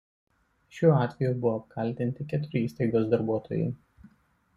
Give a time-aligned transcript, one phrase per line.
[0.77, 3.69] Šiuo atveju buvo apkaltinti keturi įstaigos darbuotojai.